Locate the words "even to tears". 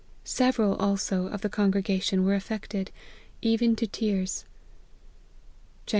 3.43-4.45